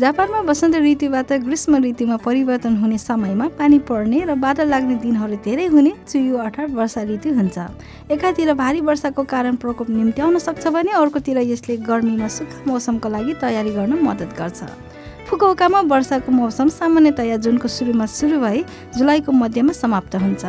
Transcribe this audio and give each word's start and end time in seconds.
जापानमा 0.00 0.40
वसन्त 0.44 0.76
ऋतुबाट 0.76 1.32
ग्रीष्म 1.44 1.76
ऋतुमा 1.84 2.16
परिवर्तन 2.20 2.74
हुने 2.76 2.96
समयमा 3.00 3.46
पानी 3.56 3.78
पर्ने 3.88 4.18
र 4.28 4.34
बादल 4.36 4.68
लाग्ने 4.68 4.94
दिनहरू 5.00 5.36
धेरै 5.40 5.66
हुने 5.72 5.92
चुयु 6.04 6.36
अर्थात् 6.36 6.76
वर्षा 6.76 7.02
ऋतु 7.08 7.32
हुन्छ। 7.32 7.56
एकातिर 8.12 8.52
भारी 8.60 8.80
वर्षाको 8.84 9.22
कारण 9.24 9.56
प्रकोप 9.56 9.90
निम्त्याउन 9.90 10.38
सक्छ 10.38 10.66
भने 10.68 10.92
अर्कोतिर 11.00 11.38
यसले 11.48 11.76
गर्मीमा 11.88 12.28
सुक्खा 12.28 12.68
मौसमको 12.68 13.08
लागि 13.08 13.34
तयारी 13.40 13.72
गर्न 13.72 13.92
मद्दत 14.04 14.36
गर्छ। 14.36 14.60
फुकुओकामा 15.26 15.80
वर्षाको 15.90 16.32
मौसम 16.32 16.68
सामान्यतया 16.70 17.36
जुनको 17.42 17.68
सुरुमा 17.68 18.06
सुरु 18.06 18.38
भई 18.38 18.62
जुलाईको 18.94 19.32
मध्यमा 19.32 19.72
समाप्त 19.74 20.14
हुन्छ। 20.16 20.44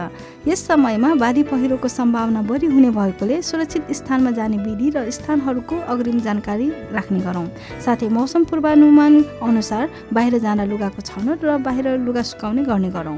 यस 0.48 0.66
समयमा 0.68 1.14
बाढी 1.18 1.44
पहिरोको 1.50 1.88
सम्भावना 1.90 2.42
बढी 2.46 2.68
हुने 2.70 2.90
भएकोले 2.94 3.42
सुरक्षित 3.42 3.90
स्थानमा 3.92 4.32
जाने 4.38 4.58
विधि 4.62 4.90
र 4.94 5.10
स्थानहरूको 5.10 5.76
अग्रिम 5.90 6.20
जानकारी 6.22 6.70
राख्ने 6.94 7.20
गरौँ। 7.26 7.48
साथै 7.82 8.10
मौसम 8.14 8.44
पूर्वानुमान 8.46 9.14
अनुसार 9.50 9.90
बाहिर 10.14 10.38
जान 10.46 10.62
लुगाको 10.70 11.02
छनौट 11.02 11.40
र 11.42 11.58
बाहिर 11.66 11.98
लुगा 12.06 12.22
सुकाउने 12.30 12.64
गर्ने 12.70 12.90
गरौँ। 12.94 13.18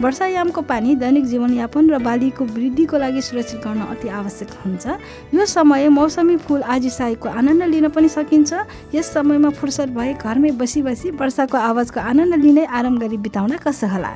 वर्षायामको 0.00 0.60
पानी 0.62 0.94
दैनिक 0.94 1.24
जीवनयापन 1.26 1.90
र 1.90 1.98
बालीको 1.98 2.44
वृद्धिको 2.46 2.96
लागि 2.98 3.22
सुरक्षित 3.22 3.60
गर्न 3.64 3.80
अति 3.88 4.08
आवश्यक 4.08 4.50
हुन्छ। 4.64 4.86
यो 5.34 5.46
समय 5.46 5.88
मौसमी 5.88 6.36
फुल 6.36 6.62
आजिसाईको 6.62 7.28
आनन्द 7.28 7.62
लिन 7.64 7.88
पनि 7.88 8.08
सकिन्छ। 8.08 8.52
यस 8.94 9.12
समयमा 9.12 9.50
फुर्सद 9.56 9.96
भए 9.96 10.12
घरमै 10.14 10.50
बसी 10.60 10.82
बसी 10.82 11.10
वर्षाको 11.16 11.56
आवाजको 11.58 12.00
आनन्द 12.00 12.34
लिँदै 12.44 12.64
आराम 12.68 12.98
गरी 12.98 13.16
बिताउन 13.18 13.56
कसो 13.56 13.86
होला? 13.88 14.12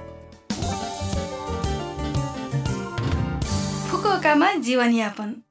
फुकुओकामा 3.91 4.53
जीवनयापन। 4.61 5.50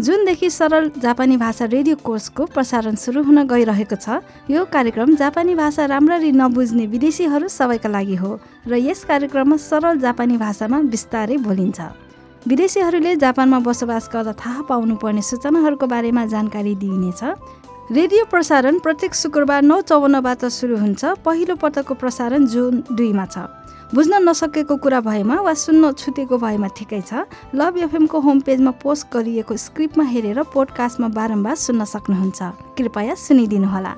जुनदेखि 0.00 0.48
सरल 0.50 0.90
जापानी 1.02 1.36
भाषा 1.36 1.64
रेडियो 1.64 1.96
कोर्सको 2.04 2.44
प्रसारण 2.46 2.94
सुरु 3.00 3.22
हुन 3.24 3.42
गइरहेको 3.48 3.96
छ 3.96 4.20
यो 4.50 4.64
कार्यक्रम 4.68 5.14
जापानी 5.16 5.54
भाषा 5.56 5.84
राम्ररी 5.88 6.32
नबुझ्ने 6.32 6.86
विदेशीहरू 6.86 7.48
सबैका 7.48 7.88
लागि 7.88 8.16
हो 8.16 8.32
र 8.68 8.76
यस 8.76 9.04
कार्यक्रममा 9.08 9.56
सरल 9.56 9.98
जापानी 9.98 10.36
भाषामा 10.36 10.80
बिस्तारै 10.92 11.36
बोलिन्छ। 11.40 11.80
विदेशीहरूले 12.44 13.16
जापानमा 13.16 13.58
बसोबास 13.64 14.10
गर्दा 14.12 14.32
थाहा 14.36 14.62
पाउनुपर्ने 14.68 15.22
सूचनाहरूको 15.24 15.86
बारेमा 15.88 16.24
जानकारी 16.28 16.74
दिइनेछ। 16.76 17.22
रेडियो 17.96 18.24
प्रसारण 18.28 18.78
प्रत्येक 18.84 19.14
शुक्रबार 19.14 19.62
नौ 19.64 19.80
चौवन्नबाट 19.80 20.44
सुरु 20.52 20.76
हुन्छ। 20.76 21.24
पहिलो 21.24 21.54
पटकको 21.56 21.94
प्रसारण 21.96 22.46
जुन 22.52 22.84
दुईमा 22.92 23.26
छ। 23.32 23.48
बुझ्न 23.94 24.18
नसकेको 24.18 24.76
कुरा 24.76 25.00
भएमा 25.00 25.34
वा 25.40 25.52
सुन्न 25.54 25.92
छुटेको 25.94 26.36
भएमा 26.38 26.68
ठिकै 26.74 27.00
छ। 27.00 27.22
लभ 27.54 27.76
एफएमको 27.78 28.18
होम 28.20 28.40
पेजमा 28.40 28.70
पोस्ट 28.82 29.06
गरिएको 29.12 29.56
स्क्रिप्टमा 29.56 30.04
हेरेर 30.04 30.42
पोडकास्टमा 30.50 31.08
बारम्बार 31.08 31.54
सुन्न 31.54 31.84
सक्नुहुन्छ। 31.86 32.40
कृपया 32.74 33.14
सुनिदिनुहोला। 33.14 33.94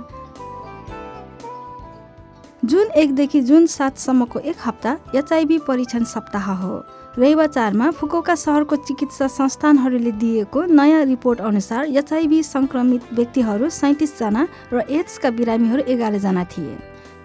जुन 2.64 2.86
एकदेखि 3.00 3.40
जुन 3.40 3.66
सातसम्मको 3.66 4.38
एक 4.40 4.56
हप्ता 4.60 4.92
एचआइभी 5.14 5.58
परीक्षण 5.64 6.04
सप्ताह 6.04 6.52
हो। 6.52 6.84
रेवा 7.18 7.46
चारमा 7.46 7.90
फुकोका 7.90 8.34
सहरको 8.34 8.76
चिकित्सा 8.76 9.26
संस्थानहरूले 9.26 10.12
दिएको 10.20 10.64
नयाँ 10.68 11.04
रिपोर्ट 11.04 11.40
अनुसार 11.40 11.86
एचआइभी 11.96 12.42
सङ्क्रमित 12.44 13.12
व्यक्तिहरू 13.12 13.68
सैँतिसजना 13.72 14.46
र 14.72 14.84
एड्सका 14.90 15.30
बिरामीहरू 15.30 15.82
एघारजना 15.88 16.44
थिए। 16.44 16.76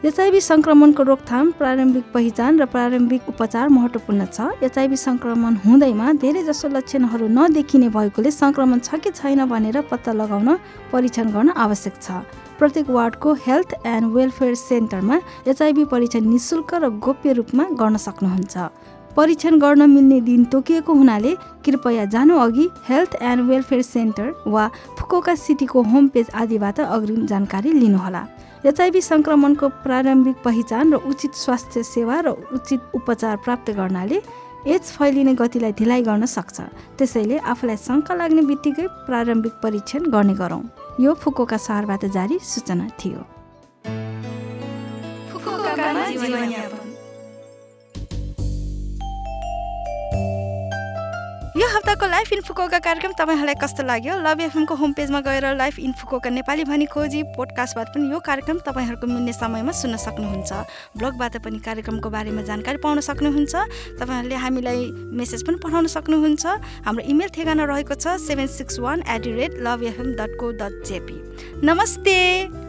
एचआइभी 0.04 0.40
सङ्क्रमणको 0.42 1.04
रोकथाम 1.04 1.52
प्रारम्भिक 1.60 2.06
पहिचान 2.14 2.60
र 2.60 2.66
प्रारम्भिक 2.72 3.28
उपचार 3.30 3.70
महत्त्वपूर्ण 3.70 4.26
छ 4.28 4.48
एचआइभी 4.68 4.98
सङ्क्रमण 5.00 5.56
हुँदैमा 5.64 6.12
धेरैजसो 6.24 6.68
लक्षणहरू 6.70 7.28
नदेखिने 7.32 7.90
भएकोले 7.96 8.32
सङ्क्रमण 8.34 8.80
छ 8.80 9.00
कि 9.00 9.12
छैन 9.16 9.46
भनेर 9.48 9.80
पत्ता 9.92 10.12
लगाउन 10.12 10.50
परीक्षण 10.92 11.32
गर्न 11.32 11.56
आवश्यक 11.56 11.96
छ। 12.02 12.20
प्रत्येक 12.60 12.90
वार्डको 12.90 13.34
हेल्थ 13.48 13.74
एन्ड 13.88 14.12
वेलफेयर 14.12 14.56
सेन्टरमा 14.66 15.22
एचआइभी 15.48 15.86
परीक्षण 15.96 16.28
निशुल्क 16.36 16.76
र 16.84 16.92
गोप्य 17.00 17.40
रूपमा 17.40 17.64
गर्न 17.80 18.04
सक्नुहुन्छ। 18.04 18.56
परीक्षण 19.16 19.60
गर्न 19.60 19.90
मिल्ने 19.90 20.22
दिन 20.28 20.46
तोकिएको 20.52 20.94
हुनाले 20.94 21.36
कृपया 21.64 22.06
जानु 22.12 22.38
अघि 22.44 22.70
हेल्थ 22.90 23.22
एन्ड 23.24 23.50
वेलफेयर 23.50 23.82
सेन्टर 23.88 24.34
वा 24.48 24.68
फुकोका 25.00 25.36
सिटीको 25.40 25.82
होम 25.92 26.08
पेज 26.14 26.30
आदिबाट 26.36 26.80
अग्रिम 26.82 27.26
जानकारी 27.32 27.72
लिनुहोला। 27.74 28.28
एचआइभी 28.64 29.02
सङ्क्रमणको 29.04 29.68
प्रारम्भिक 29.84 30.36
पहिचान 30.44 30.94
र 30.94 30.98
उचित 31.04 31.34
स्वास्थ्य 31.36 31.84
सेवा 31.84 32.20
र 32.24 32.32
उचित 32.56 32.96
उपचार 32.96 33.36
प्राप्त 33.44 33.72
गर्नाले 33.76 34.18
एड्स 34.74 34.92
फैलिने 34.96 35.34
गतिलाई 35.36 35.72
ढिलाइ 35.80 36.02
गर्न 36.08 36.24
सक्छ। 36.26 36.58
त्यसैले 36.98 37.38
आफूलाई 37.44 37.78
शङ्का 37.78 38.14
लाग्ने 38.16 38.42
बित्तिकै 38.48 38.88
प्रारम्भिक 39.08 39.54
परीक्षण 39.64 40.02
गर्ने 40.16 40.36
गरौँ। 40.40 40.64
यो 41.04 41.12
फुकोका 41.20 41.58
सहरबाट 41.60 42.06
जारी 42.16 42.40
सूचना 42.40 42.88
थियो। 43.00 43.22
हप्ताको 51.84 52.08
लाइफ 52.08 52.32
इन्फुकोका 52.34 52.80
कार्यक्रम 52.80 53.12
तपाईँहरूलाई 53.12 53.56
कस्तो 53.60 53.84
लाग्यो? 53.84 54.16
लभ 54.24 54.42
एफएमको 54.42 54.76
होम 54.76 54.92
पेजमा 54.96 55.20
गएर 55.20 55.46
लाइफ 55.60 55.80
इन्फुकोका 55.84 56.30
नेपाली 56.32 56.64
भनी 56.64 56.86
खोजी 56.88 57.24
पोडकास्टबाट 57.36 57.88
पनि 57.92 58.08
यो 58.08 58.20
कार्यक्रम 58.24 58.58
तपाईँहरूको 58.64 59.08
मिल्ने 59.08 59.34
समयमा 59.36 59.72
सुन्न 59.76 60.00
सक्नुहुन्छ। 60.00 60.52
ब्लगबाट 60.96 61.44
पनि 61.44 61.60
कार्यक्रमको 61.60 62.10
बारेमा 62.10 62.42
जानकारी 62.48 62.80
पाउन 62.80 63.00
सक्नुहुन्छ। 63.04 64.00
तपाईँहरूले 64.00 64.36
हामीलाई 64.40 64.80
मेसेज 65.12 65.44
पनि 65.44 65.60
पठाउन 65.60 65.92
सक्नुहुन्छ। 65.92 66.46
हाम्रो 66.88 67.04
इमेल 67.04 67.30
ठेगाना 67.36 67.64
रहेको 67.68 68.00
छ 68.00 68.16
seven 68.16 68.48
six 68.48 68.80
one 68.80 69.04
at 69.04 69.22
the 69.28 69.36
rate 69.36 69.60
love 69.60 69.84
FM 69.84 70.16
dot 70.16 70.40
co 70.40 70.56
dot 70.56 70.84
JP 70.88 71.20
नमस्ते! 71.68 72.63